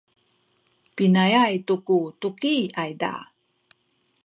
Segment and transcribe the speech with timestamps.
[0.95, 3.13] pinaay tu ku tuki ayza?